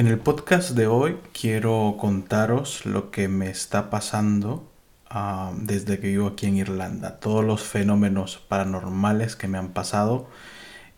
[0.00, 4.66] En el podcast de hoy quiero contaros lo que me está pasando
[5.10, 10.26] ah, desde que vivo aquí en Irlanda, todos los fenómenos paranormales que me han pasado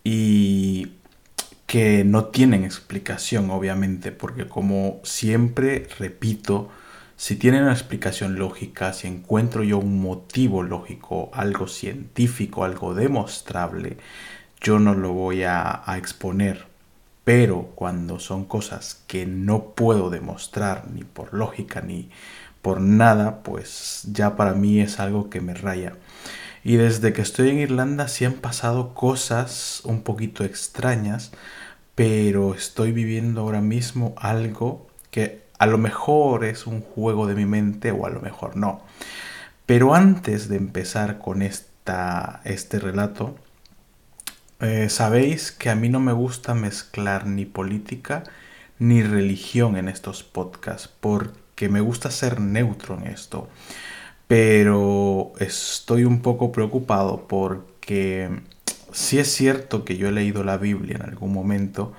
[0.04, 0.92] y
[1.66, 6.70] que no tienen explicación, obviamente, porque como siempre repito,
[7.16, 13.96] si tienen una explicación lógica, si encuentro yo un motivo lógico, algo científico, algo demostrable,
[14.60, 16.71] yo no lo voy a, a exponer
[17.24, 22.10] pero cuando son cosas que no puedo demostrar ni por lógica ni
[22.62, 25.94] por nada, pues ya para mí es algo que me raya.
[26.64, 31.32] Y desde que estoy en Irlanda sí han pasado cosas un poquito extrañas,
[31.94, 37.46] pero estoy viviendo ahora mismo algo que a lo mejor es un juego de mi
[37.46, 38.82] mente o a lo mejor no.
[39.66, 43.36] Pero antes de empezar con esta, este relato,
[44.62, 48.24] eh, sabéis que a mí no me gusta mezclar ni política
[48.78, 53.48] ni religión en estos podcasts porque me gusta ser neutro en esto.
[54.28, 58.40] Pero estoy un poco preocupado porque
[58.92, 61.92] sí es cierto que yo he leído la Biblia en algún momento,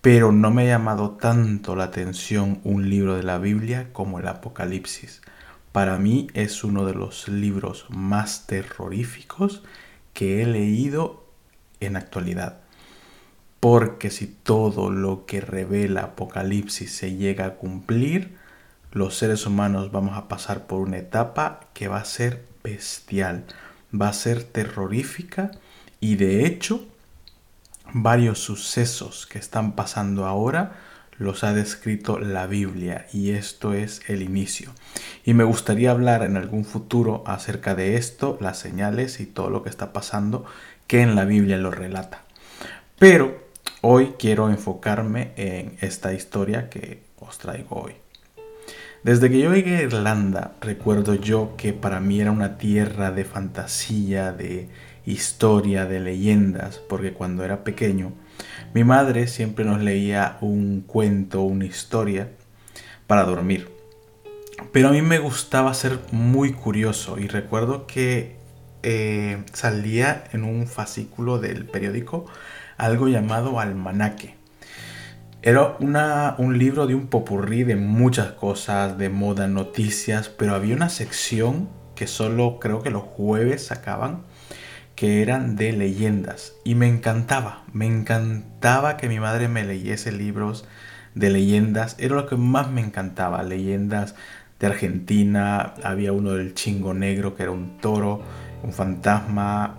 [0.00, 4.28] pero no me ha llamado tanto la atención un libro de la Biblia como el
[4.28, 5.22] Apocalipsis.
[5.72, 9.62] Para mí es uno de los libros más terroríficos
[10.14, 11.29] que he leído
[11.80, 12.60] en actualidad.
[13.58, 18.36] Porque si todo lo que revela Apocalipsis se llega a cumplir,
[18.92, 23.44] los seres humanos vamos a pasar por una etapa que va a ser bestial,
[23.94, 25.50] va a ser terrorífica
[26.00, 26.86] y de hecho
[27.92, 30.78] varios sucesos que están pasando ahora
[31.18, 34.72] los ha descrito la Biblia y esto es el inicio.
[35.22, 39.62] Y me gustaría hablar en algún futuro acerca de esto, las señales y todo lo
[39.62, 40.46] que está pasando
[40.90, 42.22] que en la Biblia lo relata.
[42.98, 43.44] Pero
[43.80, 47.92] hoy quiero enfocarme en esta historia que os traigo hoy.
[49.04, 53.24] Desde que yo llegué a Irlanda, recuerdo yo que para mí era una tierra de
[53.24, 54.68] fantasía, de
[55.06, 58.12] historia, de leyendas, porque cuando era pequeño,
[58.74, 62.30] mi madre siempre nos leía un cuento, una historia,
[63.06, 63.70] para dormir.
[64.72, 68.39] Pero a mí me gustaba ser muy curioso y recuerdo que
[68.82, 72.26] eh, salía en un fascículo del periódico
[72.76, 74.36] algo llamado Almanaque.
[75.42, 80.76] Era una, un libro de un popurrí de muchas cosas, de moda, noticias, pero había
[80.76, 84.22] una sección que solo creo que los jueves sacaban,
[84.94, 86.54] que eran de leyendas.
[86.64, 90.66] Y me encantaba, me encantaba que mi madre me leyese libros
[91.14, 91.96] de leyendas.
[91.98, 94.14] Era lo que más me encantaba, leyendas
[94.58, 95.74] de Argentina.
[95.82, 98.22] Había uno del chingo negro que era un toro
[98.62, 99.78] un fantasma.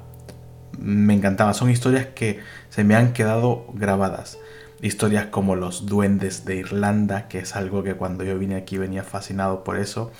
[0.80, 1.54] Me encantaba.
[1.54, 4.38] Son historias que se me han quedado grabadas.
[4.82, 9.04] Historias como los duendes de Irlanda, que es algo que cuando yo vine aquí venía
[9.04, 10.12] fascinado por eso.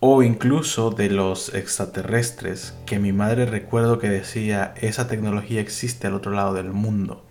[0.00, 6.14] O incluso de los extraterrestres, que mi madre recuerdo que decía, esa tecnología existe al
[6.14, 7.24] otro lado del mundo.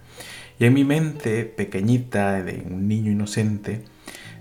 [0.59, 3.85] Y en mi mente pequeñita, de un niño inocente,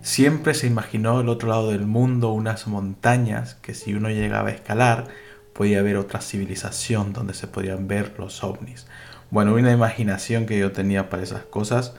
[0.03, 4.53] siempre se imaginó el otro lado del mundo unas montañas que si uno llegaba a
[4.53, 5.09] escalar,
[5.57, 8.87] podía haber otra civilización donde se podían ver los ovnis.
[9.31, 11.95] Bueno, una imaginación que yo tenía para esas cosas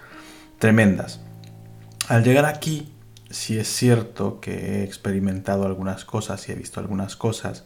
[0.60, 1.22] tremendas.
[2.08, 2.94] Al llegar aquí,
[3.32, 7.66] sí es cierto que he experimentado algunas cosas y he visto algunas cosas.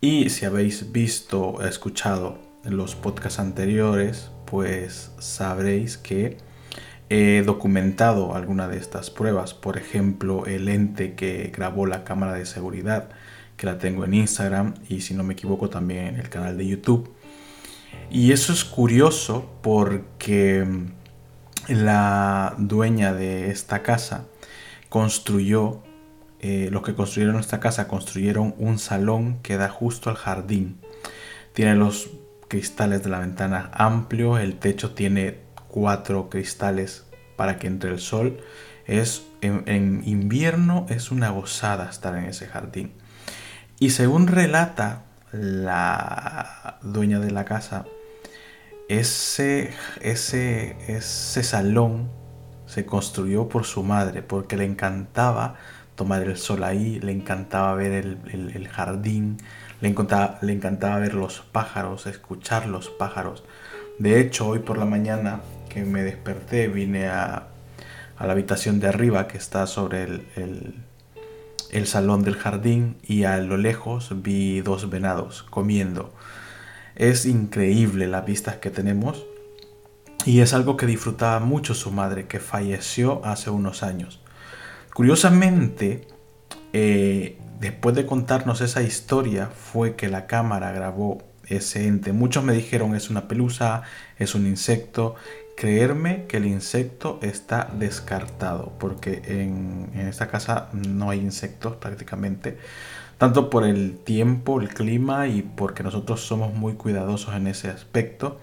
[0.00, 6.38] Y si habéis visto escuchado los podcasts anteriores, pues sabréis que
[7.10, 9.52] he documentado alguna de estas pruebas.
[9.52, 13.08] Por ejemplo, el ente que grabó la cámara de seguridad
[13.58, 16.66] que la tengo en Instagram y si no me equivoco también en el canal de
[16.66, 17.12] YouTube.
[18.10, 20.66] Y eso es curioso porque
[21.66, 24.26] la dueña de esta casa
[24.88, 25.82] construyó,
[26.40, 30.80] eh, los que construyeron esta casa construyeron un salón que da justo al jardín.
[31.52, 32.10] Tiene los
[32.46, 37.04] cristales de la ventana amplio, el techo tiene cuatro cristales
[37.36, 38.38] para que entre el sol.
[38.86, 42.92] Es en invierno es una gozada estar en ese jardín.
[43.80, 45.02] Y según relata
[45.32, 47.84] la dueña de la casa,
[48.88, 49.70] ese,
[50.00, 52.10] ese, ese salón
[52.66, 55.56] se construyó por su madre, porque le encantaba
[55.94, 59.38] tomar el sol ahí, le encantaba ver el, jardín,
[59.80, 63.44] le encantaba, le encantaba ver los pájaros, escuchar los pájaros.
[63.98, 67.48] De hecho, hoy por la mañana que me desperté, vine a,
[68.16, 70.74] a la habitación de arriba que está sobre el, el
[71.86, 76.12] salón del jardín y a lo lejos vi dos venados comiendo.
[76.94, 79.24] Es increíble las vistas que tenemos
[80.24, 84.20] y es algo que disfrutaba mucho su madre, que falleció hace unos años.
[84.94, 86.08] Curiosamente,
[86.72, 92.12] eh, después de contarnos esa historia, fue que la cámara grabó ese ente.
[92.12, 93.82] Muchos me dijeron es una pelusa,
[94.18, 95.14] es un insecto.
[95.58, 102.58] Creerme que el insecto está descartado, porque en, esta casa no hay insectos prácticamente,
[103.18, 108.38] tanto por el tiempo, el clima y porque nosotros somos muy cuidadosos en ese aspecto.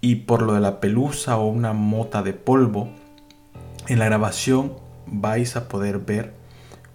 [0.00, 2.88] Y por lo de la pelusa o una mota de polvo,
[3.88, 6.32] en la grabación vais a poder ver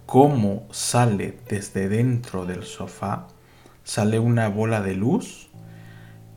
[0.06, 3.28] cómo sale desde dentro del sofá,
[3.84, 5.45] sale una bola de luz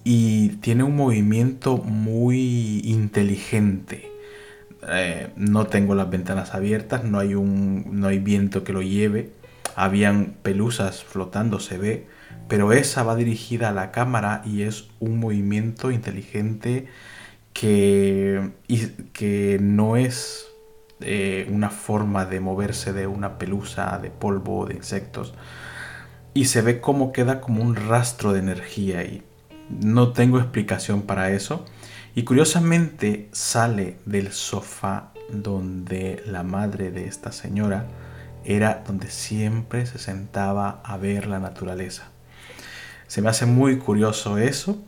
[0.03, 4.11] y tiene un movimiento muy inteligente.
[4.87, 9.31] Eh, no tengo las ventanas abiertas, no hay, un, no hay viento que lo lleve,
[9.75, 12.07] habían pelusas flotando, se ve,
[12.47, 16.87] pero esa va dirigida a la cámara y es un movimiento inteligente
[17.53, 18.51] que,
[19.13, 20.47] que no es
[21.01, 25.33] eh, una forma de moverse de una pelusa de polvo o de insectos.
[26.33, 29.23] Y se ve como queda como un rastro de energía y
[29.69, 31.65] no tengo explicación para eso
[32.15, 37.85] y curiosamente sale del sofá donde la madre de esta señora
[38.45, 42.09] era donde siempre se sentaba a ver la naturaleza.
[43.07, 44.83] Se me hace muy curioso eso.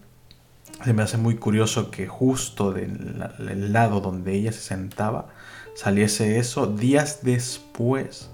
[0.84, 5.30] Se me hace muy curioso que justo del lado donde ella se sentaba
[5.74, 8.30] saliese eso días después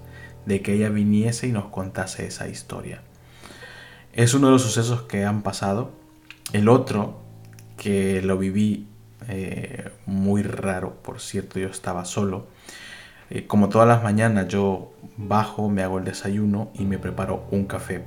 [0.46, 3.02] de que ella viniese y nos contase esa historia.
[4.12, 5.92] Es uno de los sucesos que han pasado.
[6.52, 7.20] El otro,
[7.76, 8.86] que lo viví
[9.28, 12.46] eh, muy raro, por cierto, yo estaba solo.
[13.30, 17.66] Eh, como todas las mañanas yo bajo, me hago el desayuno y me preparo un
[17.66, 18.04] café.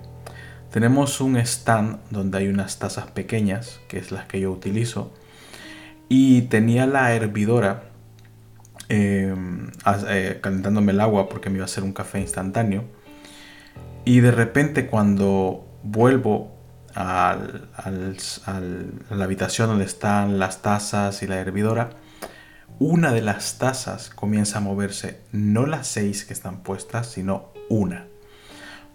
[0.71, 5.13] Tenemos un stand donde hay unas tazas pequeñas, que es las que yo utilizo,
[6.09, 7.91] y tenía la hervidora
[8.93, 9.71] Em,
[10.09, 12.83] eh, calentándome el agua porque me iba a hacer un café instantáneo.
[14.03, 16.51] Y de repente cuando vuelvo
[16.95, 17.37] a
[19.09, 21.91] la habitación donde están las tazas y la hervidora,
[22.79, 28.07] una de las tazas comienza a moverse, no las seis que están puestas, sino una.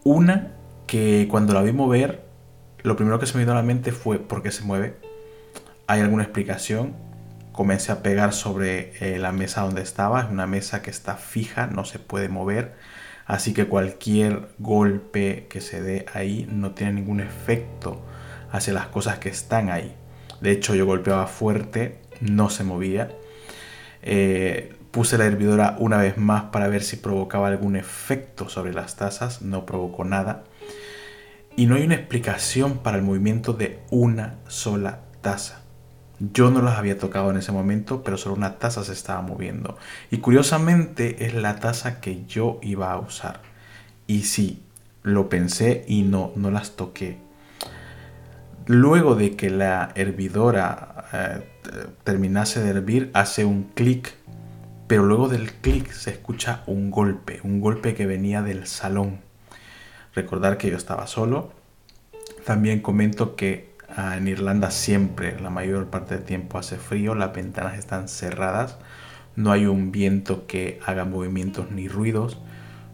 [0.04, 0.52] Una
[0.87, 2.25] que cuando la vi mover,
[2.82, 4.96] lo primero que se me vino a la mente fue ¿por qué se mueve?
[5.87, 7.06] ¿Hay alguna explicación?
[7.56, 10.20] comencé a pegar sobre eh, la mesa donde estaba.
[10.20, 12.75] Es una mesa que está fija, no se puede mover.
[13.26, 18.00] Así que cualquier golpe que se dé ahí no tiene ningún efecto
[18.52, 19.94] hacia las cosas que están ahí.
[20.40, 23.11] De hecho, yo golpeaba fuerte, no se movía.
[24.02, 28.94] Eh, puse la hervidora una vez más para ver si provocaba algún efecto sobre las
[28.94, 29.43] tazas.
[29.43, 30.44] No provocó nada.
[31.56, 35.65] Y no hay una explicación para el movimiento de una sola taza.
[36.18, 39.76] Yo no las había tocado en ese momento, pero solo una taza se estaba moviendo.
[40.10, 43.40] Y curiosamente es la taza que yo iba a usar.
[44.06, 44.62] Y sí,
[45.02, 47.18] lo pensé y no, no las toqué.
[48.66, 51.42] Luego de que la hervidora eh,
[52.02, 54.14] terminase de hervir, hace un clic.
[54.86, 59.20] Pero luego del clic se escucha un golpe, un golpe que venía del salón.
[60.14, 61.52] Recordar que yo estaba solo.
[62.44, 67.78] También comento que en Irlanda siempre, la mayor parte del tiempo hace frío, las ventanas
[67.78, 68.76] están cerradas,
[69.37, 72.38] no hay un viento que haga movimientos ni ruidos.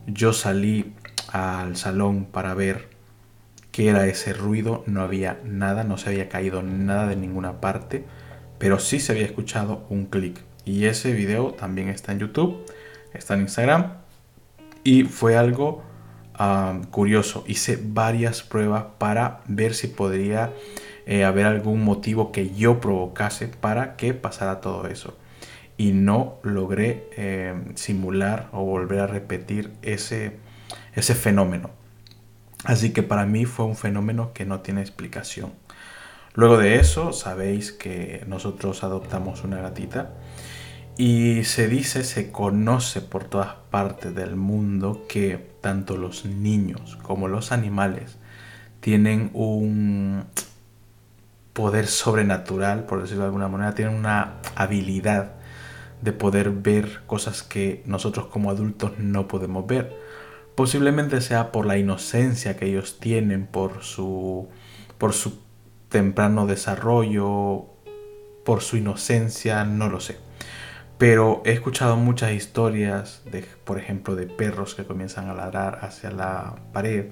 [0.07, 0.95] Yo salí
[1.33, 2.89] al salón para ver
[3.73, 8.05] qué era ese ruido, no había nada, no se había caído nada de ninguna parte,
[8.59, 10.41] pero sí se había escuchado un clic.
[10.65, 12.65] Y ese video también está en YouTube,
[13.13, 13.95] está en Instagram
[14.85, 15.83] y fue algo
[16.91, 17.45] curioso.
[17.47, 20.53] Hice varias pruebas para ver si podría
[21.07, 25.17] eh, haber algún motivo que yo provocase para que pasara todo eso.
[25.77, 30.39] Y no logré eh, simular o volver a repetir ese,
[30.95, 31.71] ese fenómeno.
[32.65, 35.53] Así que para mí fue un fenómeno que no tiene explicación.
[36.35, 40.13] Luego de eso, sabéis que nosotros adoptamos una gatita
[40.97, 47.29] y se dice, se conoce por todas partes del mundo que tanto los niños como
[47.29, 48.19] los animales
[48.81, 50.25] tienen un
[51.53, 55.33] poder sobrenatural, por decirlo de alguna manera, tienen una habilidad
[56.01, 59.97] de poder ver cosas que nosotros como adultos no podemos ver.
[60.55, 64.49] Posiblemente sea por la inocencia que ellos tienen, por su,
[64.99, 65.41] por su
[65.89, 67.67] temprano desarrollo,
[68.45, 70.19] por su inocencia, no lo sé.
[70.99, 76.11] Pero he escuchado muchas historias, de, por ejemplo, de perros que comienzan a ladrar hacia
[76.11, 77.07] la pared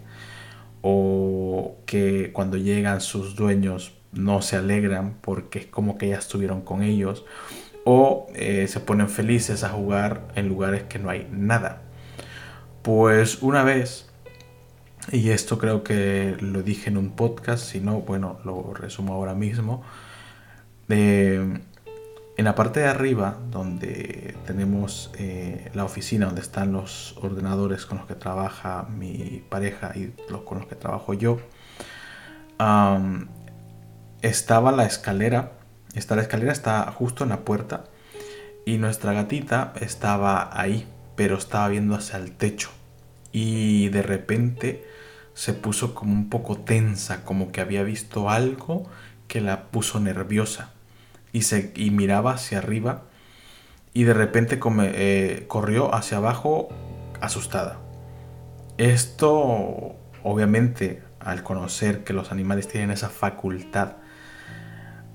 [0.82, 6.62] o que cuando llegan sus dueños no se alegran porque es como que ya estuvieron
[6.62, 7.24] con ellos
[7.84, 11.82] o eh, se ponen felices a jugar en lugares que no hay nada.
[12.82, 14.08] Pues una vez,
[15.12, 19.34] y esto creo que lo dije en un podcast, si no, bueno, lo resumo ahora
[19.34, 19.82] mismo,
[20.88, 27.98] en la parte de arriba, donde tenemos eh, la oficina, donde están los ordenadores con
[27.98, 31.38] los que trabaja mi pareja y los con los que trabajo yo,
[34.22, 35.52] estaba la escalera.
[35.94, 37.84] Esta la escalera está justo en la puerta
[38.64, 40.86] y nuestra gatita estaba ahí,
[41.16, 42.70] pero estaba viendo hacia el techo.
[43.32, 44.84] Y de repente
[45.34, 48.88] se puso como un poco tensa, como que había visto algo
[49.28, 50.72] que la puso nerviosa.
[51.32, 53.04] Y, se, y miraba hacia arriba
[53.92, 56.68] y de repente eh, corrió hacia abajo
[57.20, 57.78] asustada.
[58.78, 63.96] Esto, obviamente, al conocer que los animales tienen esa facultad,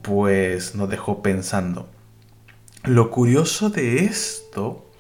[0.06, 1.90] pues nos dejó pensando.
[2.84, 4.92] Lo curioso de esto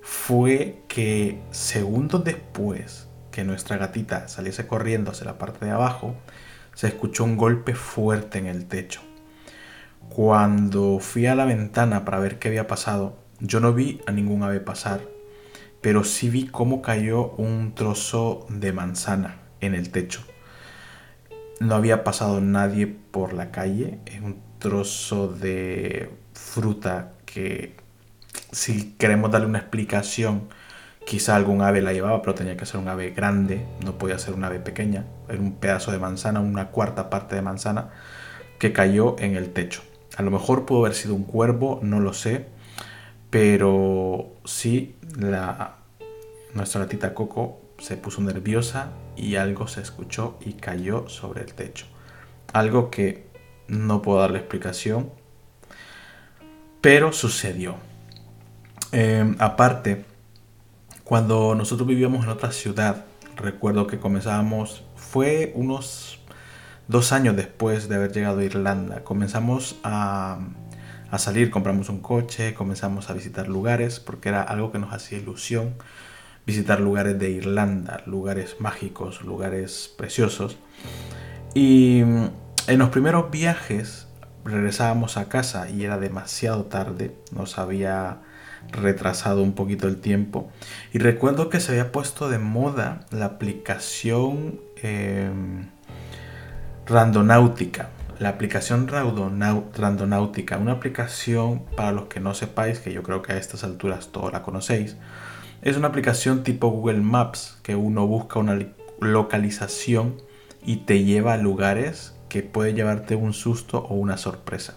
[0.00, 6.14] fue que segundos después que nuestra gatita saliese corriendo hacia la parte de abajo,
[6.74, 9.00] se escuchó un golpe fuerte en el techo.
[10.08, 14.44] Cuando fui a la ventana para ver qué había pasado, yo no vi a ningún
[14.44, 15.00] ave pasar,
[15.80, 20.20] pero sí vi cómo cayó un trozo de manzana en el techo.
[21.58, 27.76] No había pasado nadie por la calle, es un trozo de fruta que
[28.50, 30.48] si queremos darle una explicación,
[31.04, 34.32] quizá algún ave la llevaba, pero tenía que ser un ave grande, no podía ser
[34.32, 35.04] un ave pequeña.
[35.28, 37.90] Era un pedazo de manzana, una cuarta parte de manzana
[38.58, 39.82] que cayó en el techo.
[40.16, 42.46] A lo mejor pudo haber sido un cuervo, no lo sé,
[43.28, 45.74] pero sí la
[46.54, 51.84] nuestra gatita Coco se puso nerviosa y algo se escuchó y cayó sobre el techo.
[52.54, 53.23] Algo que
[53.68, 55.10] no puedo darle explicación,
[56.80, 57.76] pero sucedió.
[58.92, 60.04] Em, aparte,
[61.02, 63.04] cuando nosotros vivíamos en otra ciudad,
[63.36, 66.20] recuerdo que comenzábamos, fue unos
[66.88, 70.38] dos años después de haber llegado a Irlanda, comenzamos a,
[71.10, 75.18] a salir, compramos un coche, comenzamos a visitar lugares, porque era algo que nos hacía
[75.18, 75.74] ilusión,
[76.46, 80.56] visitar lugares de Irlanda, lugares mágicos, lugares preciosos.
[81.54, 82.02] Y
[82.66, 84.06] en los primeros viajes
[84.44, 88.18] regresábamos a casa y era demasiado tarde, nos había
[88.70, 90.50] retrasado un poquito el tiempo.
[90.92, 95.68] Y recuerdo que se había puesto de moda la aplicación em,
[96.86, 97.90] Randonáutica.
[98.18, 103.36] La aplicación Randonáutica, una aplicación para los que no sepáis, que yo creo que a
[103.36, 104.96] estas alturas todos la conocéis,
[105.62, 108.58] es una aplicación tipo Google Maps que uno busca una
[109.00, 110.22] localización
[110.64, 114.74] y te lleva a lugares que puede llevarte un susto o una sorpresa.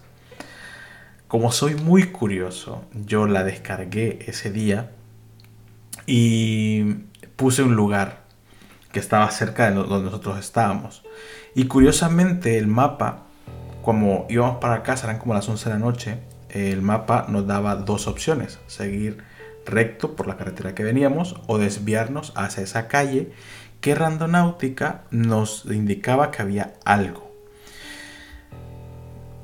[1.27, 4.91] Como soy muy curioso, yo la descargué ese día
[6.05, 6.83] y
[7.35, 8.25] puse un lugar
[8.91, 11.01] que estaba cerca de donde nosotros estábamos.
[11.55, 13.23] Y curiosamente el mapa,
[13.81, 17.75] como íbamos para casa, eran como las 11 de la noche, el mapa nos daba
[17.75, 19.23] dos opciones, seguir
[19.65, 23.31] recto por la carretera que veníamos o desviarnos hacia esa calle
[23.81, 27.26] que Randonáutica nos indicaba que había algo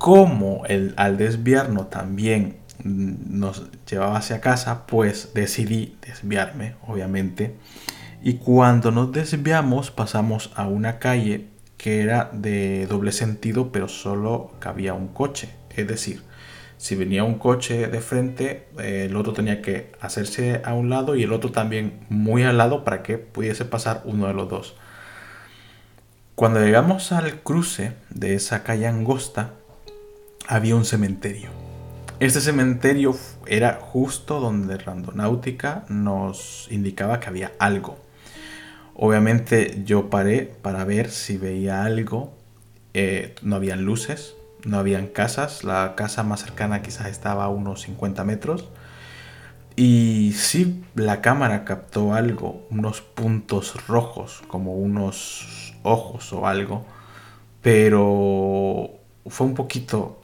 [0.03, 7.55] como el, al desviarnos también nos llevaba hacia casa, pues decidí desviarme, obviamente.
[8.21, 14.51] Y cuando nos desviamos pasamos a una calle que era de doble sentido, pero solo
[14.59, 15.55] cabía un coche.
[15.69, 16.21] Es decir,
[16.75, 21.23] si venía un coche de frente, el otro tenía que hacerse a un lado y
[21.23, 24.75] el otro también muy al lado para que pudiese pasar uno de los dos.
[26.35, 29.53] Cuando llegamos al cruce de esa calle angosta,
[30.47, 31.49] había un cementerio.
[32.19, 37.97] Este cementerio era justo donde Randonáutica nos indicaba que había algo.
[38.95, 42.33] Obviamente yo paré para ver si veía algo.
[42.93, 45.63] Eh, no habían luces, no habían casas.
[45.63, 48.69] La casa más cercana quizás estaba a unos 50 metros.
[49.75, 56.85] Y sí, la cámara captó algo, unos puntos rojos, como unos ojos o algo.
[57.61, 58.91] Pero
[59.25, 60.22] fue un poquito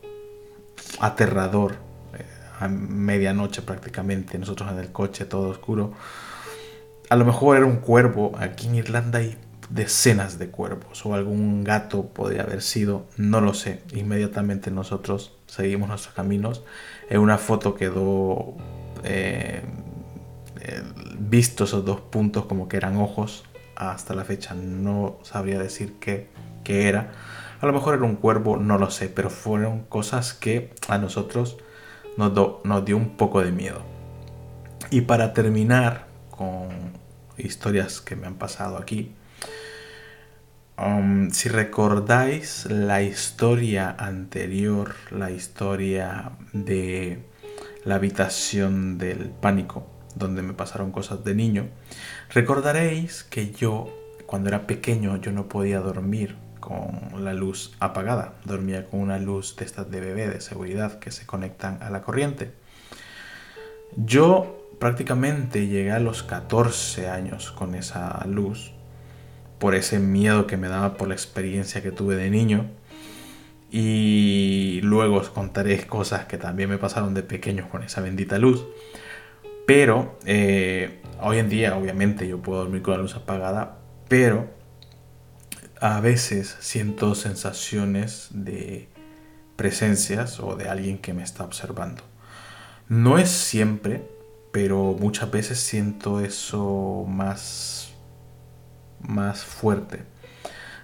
[0.99, 1.75] aterrador
[2.17, 2.25] eh,
[2.59, 5.93] a medianoche prácticamente, nosotros en el coche todo oscuro.
[7.09, 9.37] A lo mejor era un cuervo, aquí en Irlanda hay
[9.69, 13.81] decenas de cuervos o algún gato podría haber sido, no lo sé.
[13.93, 16.63] Inmediatamente nosotros seguimos nuestros caminos.
[17.09, 18.55] En una foto quedó
[19.03, 19.61] eh,
[20.61, 20.83] eh,
[21.19, 23.43] visto esos dos puntos como que eran ojos.
[23.75, 26.29] Hasta la fecha no sabría decir qué,
[26.63, 27.11] qué era
[27.61, 31.57] A lo mejor era un cuervo, no lo sé, pero fueron cosas que a nosotros
[32.15, 32.31] nos,
[32.63, 33.81] nos dio un poco de miedo.
[34.91, 36.69] Y para terminar con
[37.37, 39.13] historias que me han pasado aquí,
[40.77, 47.25] um, si recordáis la historia anterior, la historia de
[47.83, 49.85] la habitación del pánico,
[50.15, 51.67] donde me pasaron cosas de niño,
[52.29, 53.93] recordaréis que yo,
[54.25, 56.37] cuando era pequeño, yo no podía dormir
[57.17, 58.33] la luz apagada.
[58.45, 62.01] Dormía con una luz de estas de bebé de seguridad que se conectan a la
[62.01, 62.51] corriente.
[63.95, 68.71] Yo prácticamente llegué a los 14 años con esa luz
[69.59, 72.67] por ese miedo que me daba por la experiencia que tuve de niño.
[73.71, 78.65] Y luego os contaré cosas que también me pasaron de pequeño con esa bendita luz.
[79.67, 84.47] Pero eh, hoy en día, obviamente, yo puedo dormir con la luz apagada, pero
[85.79, 88.89] a veces siento sensaciones de
[89.55, 92.03] presencias o de alguien que me está observando.
[92.87, 94.03] No es siempre,
[94.51, 97.93] pero muchas veces siento eso más,
[98.99, 100.03] más fuerte.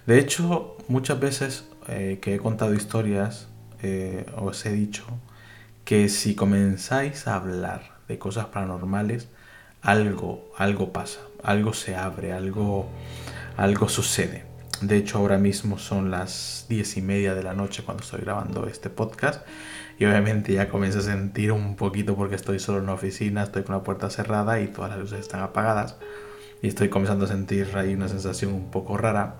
[0.06, 3.48] De hecho, muchas veces eh, que he contado historias,
[3.82, 5.04] eh, os he dicho
[5.84, 9.28] que si comenzáis a hablar de cosas paranormales,
[9.82, 12.88] algo, algo pasa, algo se abre, algo,
[13.56, 14.45] algo sucede.
[14.82, 18.66] De hecho, ahora mismo son las diez y media de la noche cuando estoy grabando
[18.66, 19.46] este podcast.
[19.98, 23.62] Y obviamente ya comienzo a sentir un poquito porque estoy solo en la oficina, estoy
[23.62, 25.96] con la puerta cerrada y todas las luces están apagadas.
[26.62, 29.36] Y estoy comenzando a sentir ahí una sensación un poco rara.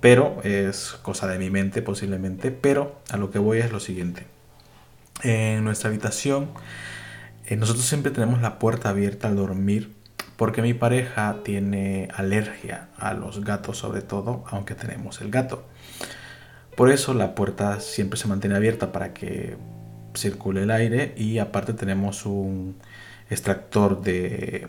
[0.00, 2.50] Pero es cosa de mi mente posiblemente.
[2.50, 4.26] Pero a lo que voy es lo siguiente.
[5.22, 6.50] En nuestra habitación,
[7.46, 9.97] eh, nosotros siempre tenemos la puerta abierta al dormir
[10.38, 15.64] porque mi pareja tiene alergia a los gatos sobre todo, aunque tenemos el gato.
[16.76, 19.56] Por eso la puerta siempre se mantiene abierta para que
[20.14, 22.78] circule el aire y aparte tenemos un
[23.28, 24.68] extractor de,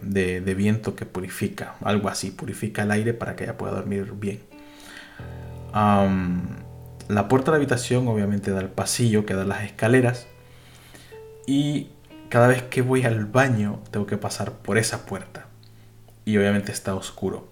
[0.58, 4.40] viento que purifica, algo así, purifica el aire para que ella pueda dormir bien.
[5.72, 10.26] la puerta de la habitación obviamente da al pasillo que da las escaleras
[11.46, 11.90] y
[12.30, 15.49] cada vez que voy al baño tengo que pasar por esa puerta
[16.30, 17.48] y obviamente está oscuro.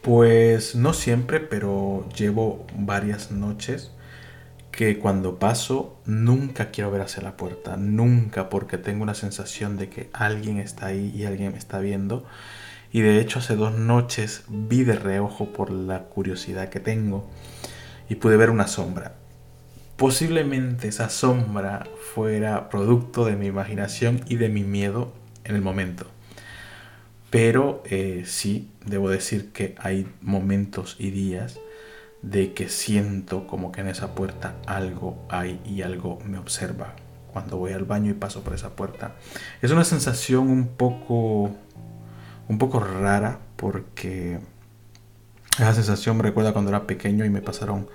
[0.00, 3.90] Pues no siempre, pero llevo varias noches
[4.72, 9.90] que cuando paso nunca quiero ver hacia la puerta, nunca porque tengo una sensación de
[9.90, 12.24] que alguien está ahí y alguien me está viendo.
[12.90, 17.28] Y de hecho hace dos noches vi de reojo por la curiosidad que tengo
[18.08, 19.16] y pude ver una sombra.
[19.98, 25.12] Posiblemente esa sombra fuera producto de mi imaginación y de mi miedo
[25.44, 26.06] en el momento.
[27.30, 31.60] Pero eh, sí, debo decir que hay momentos y días
[32.22, 36.94] de que siento como que en esa puerta algo hay y algo me observa.
[37.32, 39.14] Cuando voy al baño y paso por esa puerta.
[39.60, 41.50] Es una sensación un poco,
[42.48, 44.40] un poco rara porque
[45.58, 47.88] esa sensación me recuerda cuando era pequeño y me pasaron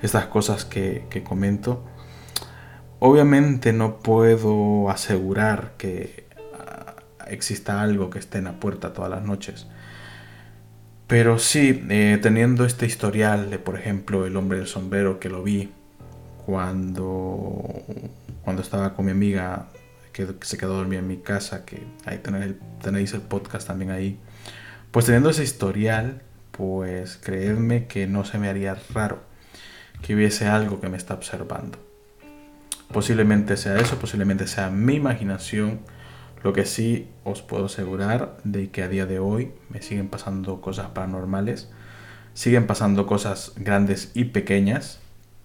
[0.00, 1.84] estas cosas que, que comento.
[2.98, 6.29] Obviamente no puedo asegurar que
[7.30, 9.66] exista algo que esté en la puerta todas las noches.
[11.06, 15.42] Pero sí, eh, teniendo este historial de, por ejemplo, el hombre del sombrero que lo
[15.42, 15.72] vi
[16.46, 17.82] cuando,
[18.44, 19.66] cuando estaba con mi amiga
[20.12, 22.20] que, se quedó dormida en mi casa, que ahí
[22.80, 24.20] tenéis, el podcast también ahí.
[24.90, 29.22] Pues teniendo ese historial, pues creedme que no se me haría raro
[30.02, 31.78] que hubiese algo que me está observando.
[32.92, 35.80] Posiblemente sea eso, posiblemente sea mi imaginación
[36.42, 40.60] lo que sí os puedo asegurar de que a día de hoy me siguen pasando
[40.60, 41.70] cosas paranormales,
[42.34, 45.00] siguen pasando cosas grandes y pequeñas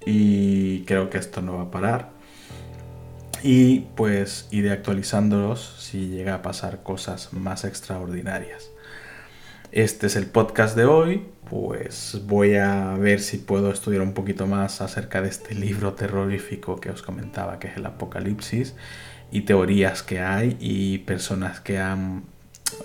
[0.06, 2.10] y creo que esto no va a parar.
[3.44, 8.72] Y pues iré actualizándolos si llega a pasar cosas más extraordinarias.
[9.72, 14.48] Este es el podcast de hoy, pues voy a ver si puedo estudiar un poquito
[14.48, 18.74] más acerca de este libro terrorífico que os comentaba, que es el Apocalipsis
[19.32, 22.24] y teorías que hay y personas que han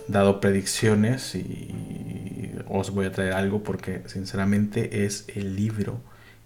[0.08, 6.00] dado predicciones y os voy a traer algo porque sinceramente es el libro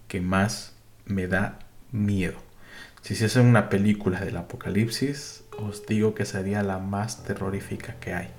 [0.07, 0.73] que más
[1.05, 1.59] me da
[1.91, 2.37] miedo.
[3.01, 8.13] Si se hace una película del apocalipsis, os digo que sería la más terrorífica que
[8.13, 8.29] hay.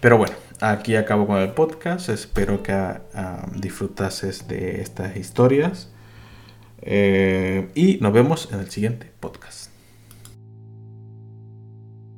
[0.00, 2.08] Pero bueno, aquí acabo con el podcast.
[2.10, 5.90] Espero que uh, disfrutases de estas historias.
[6.82, 9.75] Eh, y nos vemos en el siguiente podcast.